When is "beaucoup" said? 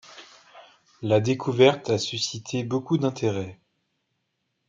2.63-2.97